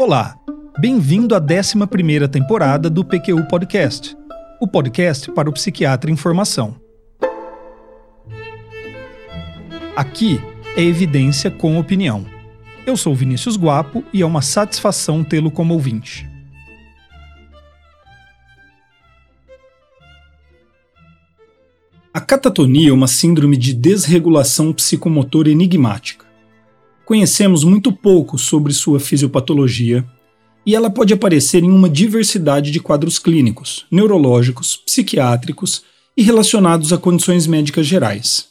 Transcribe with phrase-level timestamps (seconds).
[0.00, 0.34] Olá,
[0.78, 4.16] bem-vindo à 11ª temporada do PQU Podcast,
[4.58, 6.74] o podcast para o psiquiatra em formação.
[9.94, 10.40] Aqui
[10.74, 12.24] é evidência com opinião.
[12.86, 16.26] Eu sou Vinícius Guapo e é uma satisfação tê-lo como ouvinte.
[22.14, 26.29] A catatonia é uma síndrome de desregulação psicomotora enigmática
[27.10, 30.06] conhecemos muito pouco sobre sua fisiopatologia
[30.64, 35.82] e ela pode aparecer em uma diversidade de quadros clínicos, neurológicos, psiquiátricos
[36.16, 38.50] e relacionados a condições médicas gerais.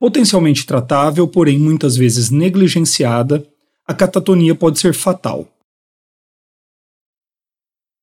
[0.00, 3.46] Potencialmente tratável, porém muitas vezes negligenciada,
[3.86, 5.48] a catatonia pode ser fatal.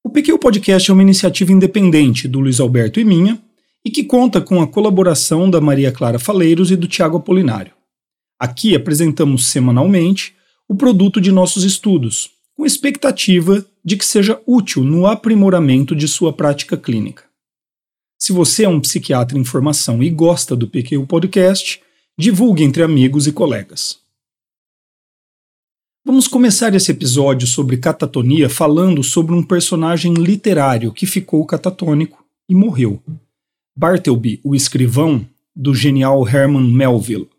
[0.01, 3.37] O PQ Podcast é uma iniciativa independente do Luiz Alberto e minha
[3.83, 7.76] e que conta com a colaboração da Maria Clara Faleiros e do Tiago Apolinário.
[8.39, 10.35] Aqui apresentamos semanalmente
[10.67, 16.33] o produto de nossos estudos, com expectativa de que seja útil no aprimoramento de sua
[16.33, 17.23] prática clínica.
[18.19, 21.81] Se você é um psiquiatra em formação e gosta do PQ Podcast,
[22.17, 23.99] divulgue entre amigos e colegas.
[26.03, 32.55] Vamos começar esse episódio sobre catatonia falando sobre um personagem literário que ficou catatônico e
[32.55, 33.01] morreu.
[33.75, 37.29] Bartleby, o escrivão, do genial Herman Melville.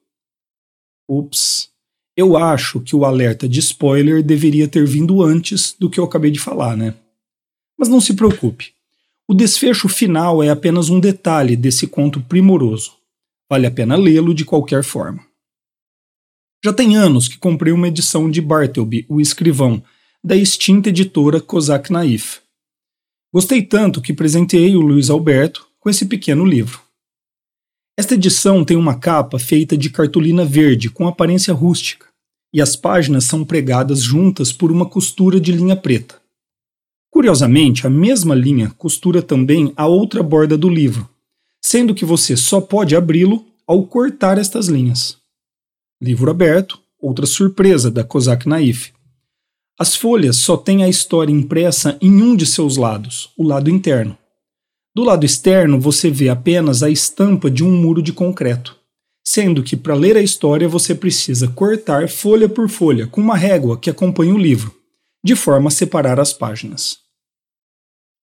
[1.08, 1.70] Ups.
[2.16, 6.30] Eu acho que o alerta de spoiler deveria ter vindo antes do que eu acabei
[6.30, 6.94] de falar, né?
[7.78, 8.72] Mas não se preocupe.
[9.26, 12.96] O desfecho final é apenas um detalhe desse conto primoroso.
[13.48, 15.24] Vale a pena lê-lo de qualquer forma.
[16.64, 19.82] Já tem anos que comprei uma edição de Bartleby, o escrivão,
[20.24, 22.40] da extinta editora Kozak Naif.
[23.32, 26.87] Gostei tanto que presenteei o Luiz Alberto com esse pequeno livro.
[27.98, 32.06] Esta edição tem uma capa feita de cartolina verde com aparência rústica,
[32.54, 36.14] e as páginas são pregadas juntas por uma costura de linha preta.
[37.10, 41.10] Curiosamente, a mesma linha costura também a outra borda do livro,
[41.60, 45.16] sendo que você só pode abri-lo ao cortar estas linhas.
[46.00, 48.92] Livro aberto, outra surpresa da Kozak Naif.
[49.76, 54.16] As folhas só têm a história impressa em um de seus lados, o lado interno.
[54.98, 58.76] Do lado externo, você vê apenas a estampa de um muro de concreto,
[59.24, 63.78] sendo que para ler a história você precisa cortar folha por folha com uma régua
[63.78, 64.74] que acompanha o livro,
[65.22, 66.98] de forma a separar as páginas.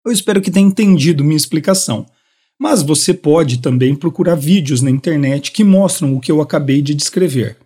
[0.07, 2.07] Eu espero que tenha entendido minha explicação,
[2.57, 6.95] mas você pode também procurar vídeos na internet que mostram o que eu acabei de
[6.95, 7.57] descrever,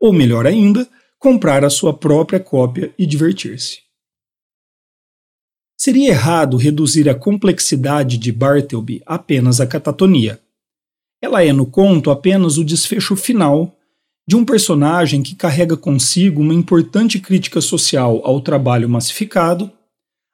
[0.00, 0.88] ou melhor ainda,
[1.18, 3.83] comprar a sua própria cópia e divertir-se.
[5.76, 10.40] Seria errado reduzir a complexidade de Bartleby apenas à catatonia.
[11.20, 13.74] Ela é, no conto, apenas o desfecho final
[14.26, 19.70] de um personagem que carrega consigo uma importante crítica social ao trabalho massificado,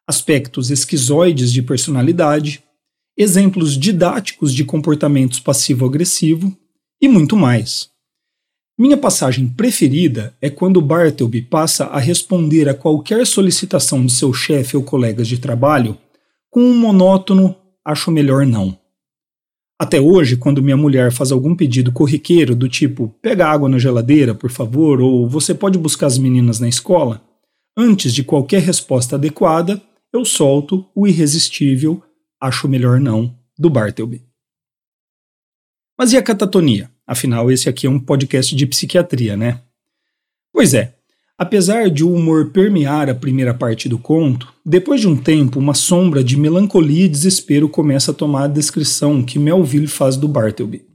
[0.09, 2.62] aspectos esquizoides de personalidade,
[3.17, 6.57] exemplos didáticos de comportamentos passivo-agressivo
[7.01, 7.91] e muito mais.
[8.81, 14.75] Minha passagem preferida é quando Bartleby passa a responder a qualquer solicitação de seu chefe
[14.75, 15.99] ou colegas de trabalho
[16.49, 17.55] com um monótono
[17.85, 18.75] acho melhor não.
[19.79, 24.35] Até hoje, quando minha mulher faz algum pedido corriqueiro do tipo pega água na geladeira,
[24.35, 27.23] por favor, ou você pode buscar as meninas na escola,
[27.77, 29.79] antes de qualquer resposta adequada,
[30.11, 32.03] eu solto o irresistível
[32.41, 34.25] acho melhor não do Bartleby.
[35.99, 36.91] Mas e a catatonia?
[37.10, 39.60] Afinal, esse aqui é um podcast de psiquiatria, né?
[40.53, 40.94] Pois é,
[41.37, 45.75] apesar de o humor permear a primeira parte do conto, depois de um tempo, uma
[45.75, 50.87] sombra de melancolia e desespero começa a tomar a descrição que Melville faz do Bartleby.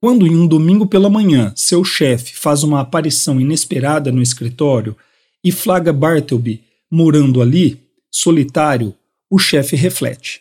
[0.00, 4.96] Quando em um domingo pela manhã seu chefe faz uma aparição inesperada no escritório
[5.42, 7.82] e flaga Bartleby morando ali,
[8.12, 8.94] solitário,
[9.28, 10.40] o chefe reflete.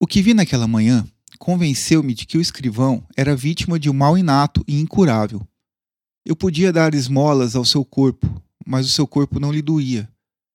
[0.00, 1.06] O que vi naquela manhã
[1.36, 5.46] convenceu-me de que o escrivão era vítima de um mal inato e incurável.
[6.24, 8.26] Eu podia dar esmolas ao seu corpo,
[8.66, 10.08] mas o seu corpo não lhe doía.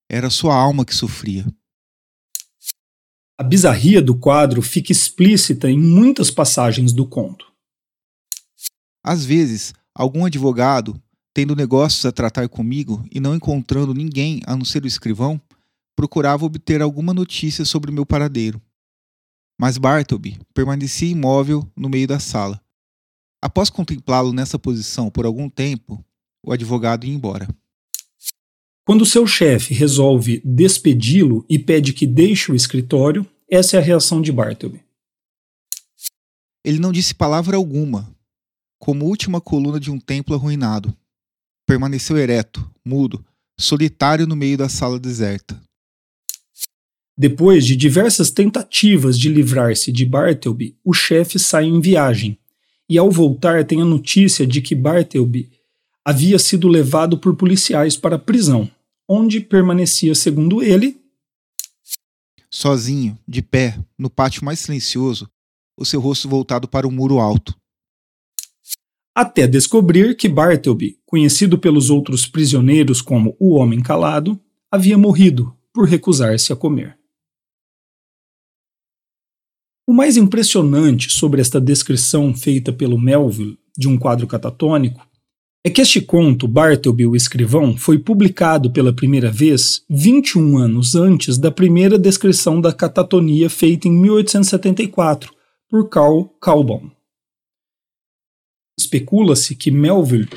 [0.10, 1.46] Era sua alma que sofria.
[3.38, 7.52] A bizarria do quadro fica explícita em muitas passagens do conto.
[9.04, 11.02] Às vezes, algum advogado,
[11.34, 15.42] tendo negócios a tratar comigo e não encontrando ninguém a não ser o escrivão,
[15.96, 18.62] procurava obter alguma notícia sobre o meu paradeiro
[19.60, 22.62] mas Bartleby permanecia imóvel no meio da sala.
[23.42, 26.04] Após contemplá-lo nessa posição por algum tempo,
[26.44, 27.48] o advogado ia embora.
[28.86, 34.22] Quando seu chefe resolve despedi-lo e pede que deixe o escritório, essa é a reação
[34.22, 34.84] de Bartleby.
[36.64, 38.16] Ele não disse palavra alguma,
[38.80, 40.96] como última coluna de um templo arruinado.
[41.68, 43.24] permaneceu ereto, mudo,
[43.58, 45.62] solitário no meio da sala deserta.
[47.22, 52.36] Depois de diversas tentativas de livrar-se de Bartleby, o chefe sai em viagem
[52.90, 55.52] e, ao voltar, tem a notícia de que Bartleby
[56.04, 58.68] havia sido levado por policiais para a prisão,
[59.08, 61.00] onde permanecia, segundo ele,
[62.50, 65.30] sozinho, de pé, no pátio mais silencioso,
[65.78, 67.56] o seu rosto voltado para o muro alto.
[69.14, 74.42] Até descobrir que Bartleby, conhecido pelos outros prisioneiros como o Homem Calado,
[74.72, 77.00] havia morrido por recusar-se a comer.
[79.88, 85.06] O mais impressionante sobre esta descrição feita pelo Melville de um quadro catatônico
[85.64, 91.38] é que este conto, Bartleby o Escrivão, foi publicado pela primeira vez 21 anos antes
[91.38, 95.32] da primeira descrição da catatonia feita em 1874
[95.70, 96.90] por Carl Calbaum.
[98.80, 100.30] Especula-se que Melville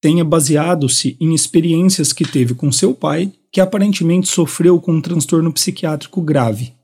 [0.00, 5.52] tenha baseado-se em experiências que teve com seu pai, que aparentemente sofreu com um transtorno
[5.52, 6.74] psiquiátrico grave,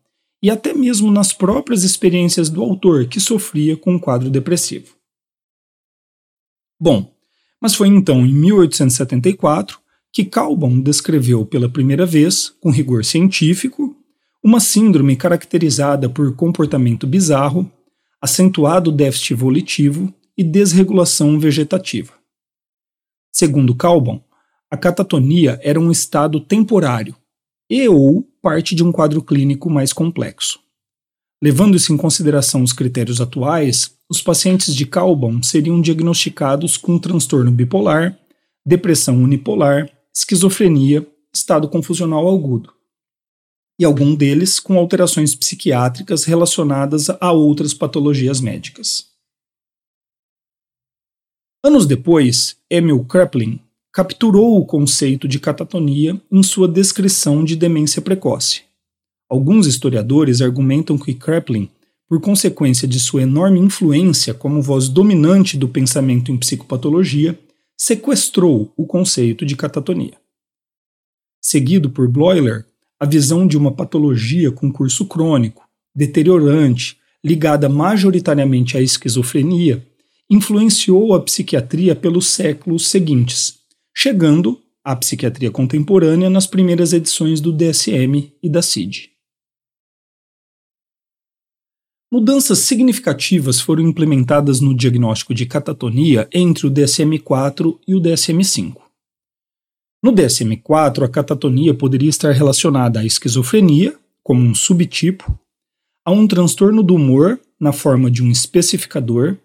[0.44, 4.94] e até mesmo nas próprias experiências do autor, que sofria com um quadro depressivo.
[6.78, 7.10] Bom,
[7.58, 9.80] mas foi então em 1874
[10.12, 13.96] que Calbon descreveu pela primeira vez, com rigor científico,
[14.44, 17.72] uma síndrome caracterizada por comportamento bizarro,
[18.20, 22.12] acentuado déficit volitivo e desregulação vegetativa.
[23.32, 24.22] Segundo Calbon,
[24.70, 27.16] a catatonia era um estado temporário
[27.70, 30.60] e ou parte de um quadro clínico mais complexo.
[31.42, 38.18] Levando-se em consideração os critérios atuais, os pacientes de Calbon seriam diagnosticados com transtorno bipolar,
[38.66, 42.70] depressão unipolar, esquizofrenia, estado confusional agudo.
[43.80, 49.06] E algum deles com alterações psiquiátricas relacionadas a outras patologias médicas.
[51.64, 53.63] Anos depois, Emil Kraepelin
[53.94, 58.62] capturou o conceito de catatonia em sua descrição de demência precoce.
[59.30, 61.70] Alguns historiadores argumentam que Kraepelin,
[62.08, 67.38] por consequência de sua enorme influência como voz dominante do pensamento em psicopatologia,
[67.78, 70.14] sequestrou o conceito de catatonia.
[71.40, 72.66] Seguido por Bloiler,
[72.98, 79.86] a visão de uma patologia com curso crônico, deteriorante, ligada majoritariamente à esquizofrenia,
[80.28, 83.62] influenciou a psiquiatria pelos séculos seguintes,
[83.96, 89.14] chegando à psiquiatria contemporânea nas primeiras edições do DSM e da CID.
[92.12, 98.76] Mudanças significativas foram implementadas no diagnóstico de catatonia entre o DSM-4 e o DSM-5.
[100.00, 105.36] No DSM-4, a catatonia poderia estar relacionada à esquizofrenia, como um subtipo,
[106.04, 109.36] a um transtorno do humor, na forma de um especificador,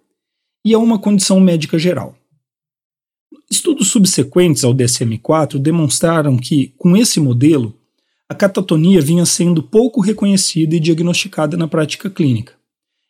[0.63, 2.18] e a uma condição médica geral.
[3.49, 7.75] Estudos subsequentes ao DSM-4 demonstraram que, com esse modelo,
[8.27, 12.53] a catatonia vinha sendo pouco reconhecida e diagnosticada na prática clínica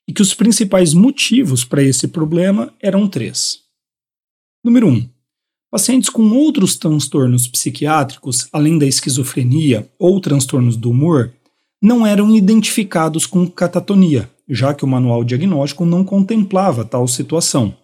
[0.10, 3.60] e que os principais motivos para esse problema eram três.
[4.63, 4.92] Número 1.
[4.92, 5.10] Um,
[5.69, 11.31] pacientes com outros transtornos psiquiátricos, além da esquizofrenia ou transtornos do humor,
[11.80, 17.75] não eram identificados com catatonia, já que o manual diagnóstico não contemplava tal situação.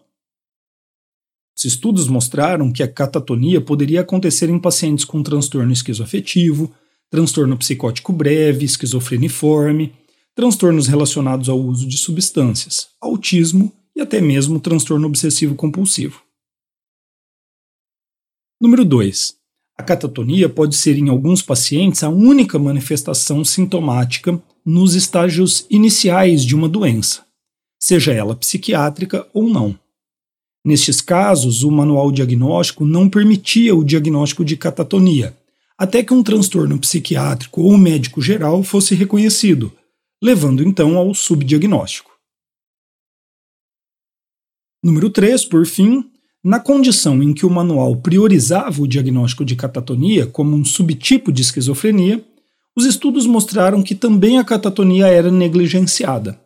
[1.65, 6.72] Os estudos mostraram que a catatonia poderia acontecer em pacientes com transtorno esquizoafetivo,
[7.10, 9.91] transtorno psicótico breve, esquizofreniforme,
[10.36, 16.22] transtornos relacionados ao uso de substâncias, autismo e até mesmo transtorno obsessivo compulsivo.
[18.62, 19.34] Número 2.
[19.75, 26.53] A catatonia pode ser em alguns pacientes a única manifestação sintomática nos estágios iniciais de
[26.53, 27.25] uma doença,
[27.79, 29.75] seja ela psiquiátrica ou não.
[30.65, 35.38] Nestes casos, o manual diagnóstico não permitia o diagnóstico de catatonia,
[35.77, 39.72] até que um transtorno psiquiátrico ou médico geral fosse reconhecido,
[40.24, 42.10] levando então ao subdiagnóstico.
[44.84, 46.03] Número 3, por fim,
[46.43, 51.43] na condição em que o manual priorizava o diagnóstico de catatonia como um subtipo de
[51.43, 52.25] esquizofrenia,
[52.75, 56.43] os estudos mostraram que também a catatonia era negligenciada.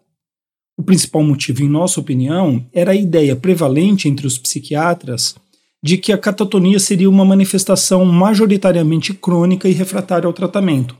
[0.79, 5.36] O principal motivo, em nossa opinião, era a ideia prevalente entre os psiquiatras
[5.83, 10.95] de que a catatonia seria uma manifestação majoritariamente crônica e refratária ao tratamento,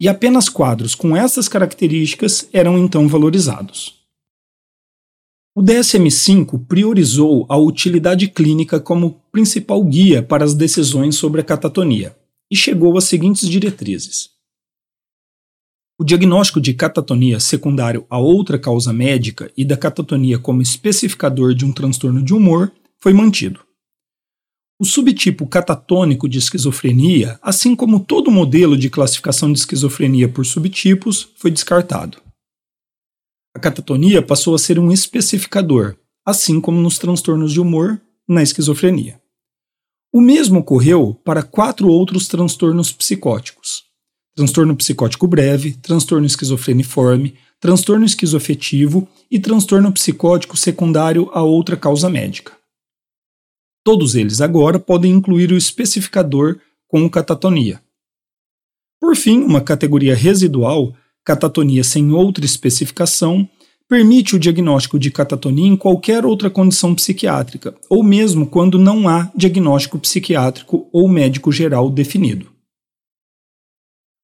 [0.00, 4.00] e apenas quadros com essas características eram então valorizados.
[5.54, 12.16] O DSM-5 priorizou a utilidade clínica como principal guia para as decisões sobre a catatonia
[12.50, 14.39] e chegou às seguintes diretrizes.
[16.00, 21.66] O diagnóstico de catatonia secundário a outra causa médica e da catatonia como especificador de
[21.66, 23.60] um transtorno de humor foi mantido.
[24.80, 31.34] O subtipo catatônico de esquizofrenia, assim como todo modelo de classificação de esquizofrenia por subtipos,
[31.36, 32.16] foi descartado.
[33.54, 39.20] A catatonia passou a ser um especificador, assim como nos transtornos de humor na esquizofrenia.
[40.10, 43.89] O mesmo ocorreu para quatro outros transtornos psicóticos:
[44.34, 52.52] transtorno psicótico breve, transtorno esquizofreniforme, transtorno esquizoafetivo e transtorno psicótico secundário a outra causa médica.
[53.84, 56.58] Todos eles agora podem incluir o especificador
[56.88, 57.80] com catatonia.
[59.00, 60.94] Por fim, uma categoria residual,
[61.24, 63.48] catatonia sem outra especificação,
[63.88, 69.30] permite o diagnóstico de catatonia em qualquer outra condição psiquiátrica, ou mesmo quando não há
[69.34, 72.59] diagnóstico psiquiátrico ou médico geral definido.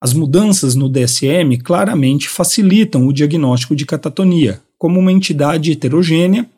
[0.00, 6.48] As mudanças no DSM claramente facilitam o diagnóstico de catatonia, como uma entidade heterogênea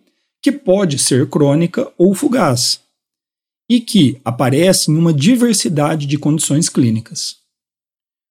[0.43, 2.81] que pode ser crônica ou fugaz,
[3.71, 7.37] e que aparece em uma diversidade de condições clínicas.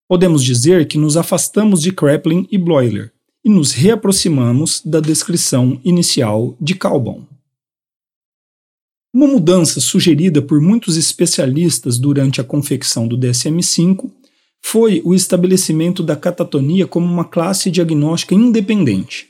[0.10, 3.12] Podemos dizer que nos afastamos de Kraepelin e Bloiler
[3.44, 7.26] e nos reaproximamos da descrição inicial de Calbon.
[9.14, 14.12] Uma mudança sugerida por muitos especialistas durante a confecção do DSM-5
[14.64, 19.28] foi o estabelecimento da catatonia como uma classe diagnóstica independente.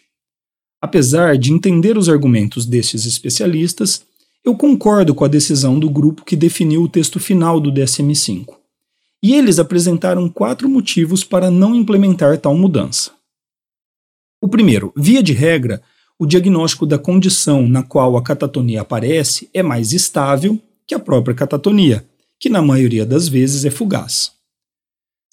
[0.81, 4.05] Apesar de entender os argumentos destes especialistas,
[4.43, 8.55] eu concordo com a decisão do grupo que definiu o texto final do DSM-5.
[9.21, 13.11] E eles apresentaram quatro motivos para não implementar tal mudança.
[14.39, 15.81] O primeiro, via de regra,
[16.19, 21.35] o diagnóstico da condição na qual a catatonia aparece é mais estável que a própria
[21.35, 22.05] catatonia,
[22.39, 24.36] que na maioria das vezes é fugaz.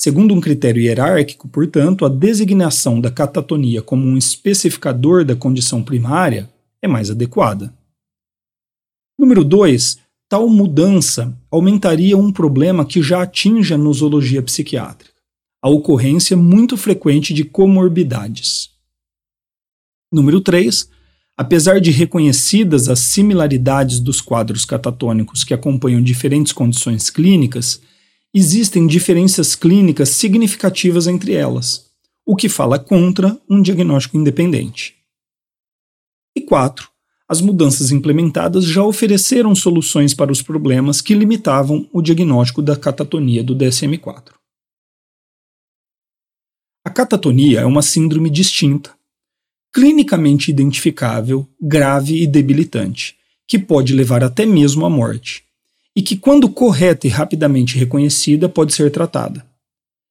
[0.05, 6.53] Segundo um critério hierárquico, portanto, a designação da catatonia como um especificador da condição primária
[6.83, 7.73] é mais adequada.
[9.19, 9.97] Número 2.
[10.29, 15.11] Tal mudança aumentaria um problema que já atinge a nosologia psiquiátrica,
[15.63, 18.73] a ocorrência muito frequente de comorbidades.
[20.13, 20.87] Número 3.
[21.35, 27.81] Apesar de reconhecidas as similaridades dos quadros catatônicos que acompanham diferentes condições clínicas,
[28.35, 31.91] existem diferenças clínicas significativas entre elas,
[32.27, 34.97] o que fala contra um diagnóstico independente.
[36.37, 36.93] E 4
[37.27, 43.43] as mudanças implementadas já ofereceram soluções para os problemas que limitavam o diagnóstico da catatonia
[43.43, 44.35] do DSM-4.
[46.85, 48.95] A catatonia é uma síndrome distinta,
[49.73, 53.17] clinicamente identificável, grave e debilitante,
[53.49, 55.44] que pode levar até mesmo à morte,
[55.97, 59.47] e que, quando correta e rapidamente reconhecida, pode ser tratada.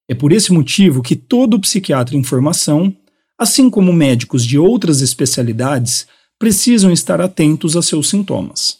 [0.10, 2.96] É por esse motivo que todo psiquiatra em formação,
[3.38, 6.08] assim como médicos de outras especialidades,
[6.40, 8.80] precisam estar atentos a seus sintomas.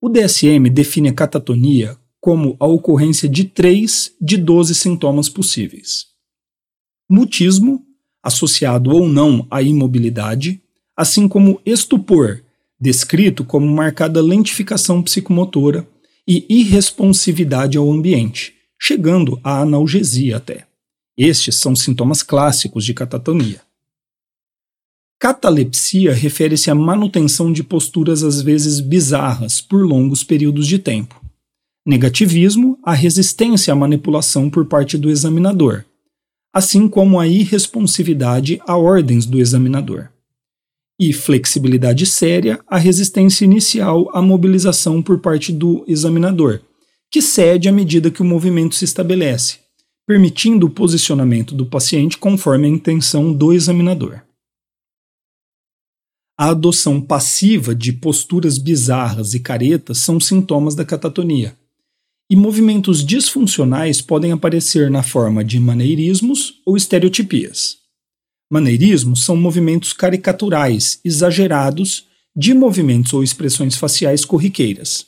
[0.00, 6.06] O DSM define a catatonia como a ocorrência de três de 12 sintomas possíveis:
[7.08, 7.84] mutismo,
[8.22, 10.60] associado ou não à imobilidade,
[10.96, 12.42] assim como estupor,
[12.80, 15.86] descrito como marcada lentificação psicomotora
[16.26, 20.66] e irresponsividade ao ambiente, chegando à analgesia até.
[21.16, 23.62] Estes são sintomas clássicos de catatonia.
[25.18, 31.18] Catalepsia refere-se à manutenção de posturas às vezes bizarras por longos períodos de tempo.
[31.86, 35.84] Negativismo, a resistência à manipulação por parte do examinador,
[36.52, 40.10] assim como a irresponsividade a ordens do examinador.
[40.98, 46.60] E flexibilidade séria, a resistência inicial à mobilização por parte do examinador,
[47.10, 49.58] que cede à medida que o movimento se estabelece,
[50.06, 54.22] permitindo o posicionamento do paciente conforme a intenção do examinador
[56.38, 61.56] a adoção passiva de posturas bizarras e caretas são sintomas da catatonia.
[62.30, 67.78] E movimentos disfuncionais podem aparecer na forma de maneirismos ou estereotipias.
[68.50, 75.06] Maneirismos são movimentos caricaturais, exagerados, de movimentos ou expressões faciais corriqueiras,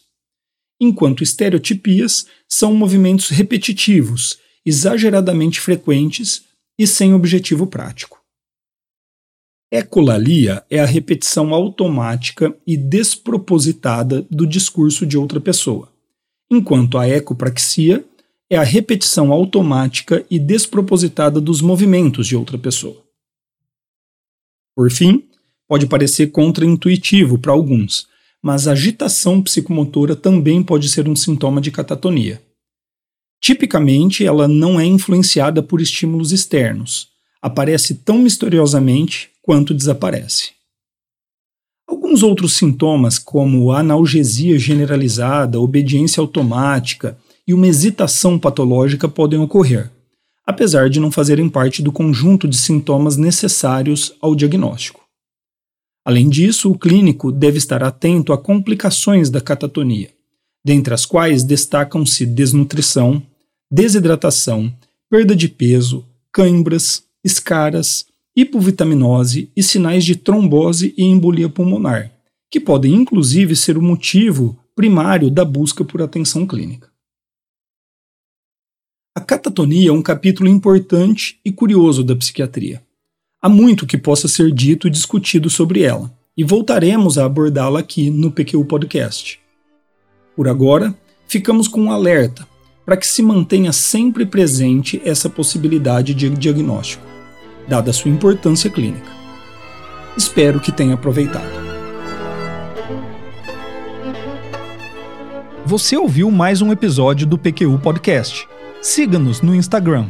[0.81, 6.45] enquanto estereotipias são movimentos repetitivos, exageradamente frequentes
[6.79, 8.19] e sem objetivo prático.
[9.71, 15.93] Ecolalia é a repetição automática e despropositada do discurso de outra pessoa,
[16.51, 18.03] enquanto a ecopraxia
[18.51, 23.08] é a repetição automática e despropositada dos movimentos de outra pessoa.
[24.79, 25.25] Por fim,
[25.67, 28.07] pode parecer contraintuitivo para alguns,
[28.41, 32.41] mas a agitação psicomotora também pode ser um sintoma de catatonia.
[33.43, 37.09] Tipicamente, ela não é influenciada por estímulos externos,
[37.43, 40.51] aparece tão misteriosamente quanto desaparece.
[41.85, 49.91] Alguns outros sintomas, como analgesia generalizada, obediência automática e uma hesitação patológica, podem ocorrer,
[50.49, 55.07] apesar de não fazerem parte do conjunto de sintomas necessários ao diagnóstico.
[56.03, 60.09] Além disso, o clínico deve estar atento a complicações da catatonia,
[60.65, 63.23] dentre as quais destacam-se desnutrição,
[63.71, 64.73] desidratação,
[65.11, 66.03] perda de peso,
[66.33, 72.11] cãibras, escaras, hipovitaminose e sinais de trombose e embolia pulmonar,
[72.51, 76.88] que podem inclusive ser o motivo primário da busca por atenção clínica.
[79.19, 82.81] A catatonia é um capítulo importante e curioso da psiquiatria.
[83.43, 88.11] Há muito que possa ser dito e discutido sobre ela, e voltaremos a abordá-la aqui
[88.11, 89.41] no PQ Podcast.
[90.37, 90.95] Por agora,
[91.27, 92.47] ficamos com um alerta
[92.87, 97.03] para que se mantenha sempre presente essa possibilidade de diagnóstico,
[97.67, 99.11] dada sua importância clínica.
[100.17, 101.67] Espero que tenha aproveitado.
[105.67, 108.48] Você ouviu mais um episódio do PQU Podcast.
[108.81, 110.07] Siga-nos no Instagram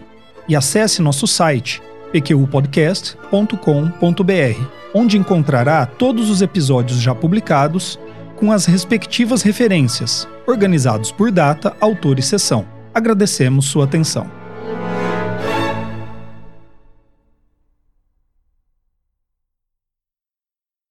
[0.48, 1.82] e acesse nosso site
[2.12, 4.62] pqpodcast.com.br,
[4.94, 7.98] onde encontrará todos os episódios já publicados
[8.36, 12.66] com as respectivas referências, organizados por data, autor e sessão.
[12.94, 14.37] Agradecemos sua atenção.